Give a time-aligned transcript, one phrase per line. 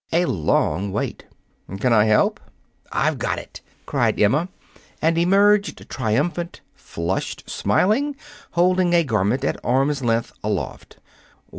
[0.11, 1.27] A long wait.
[1.79, 2.39] "Can I help?"
[2.91, 4.49] "I've got it!" cried Emma,
[4.99, 8.15] and emerged triumphant, flushed, smiling,
[8.53, 10.97] holding a garment at arm's length, aloft.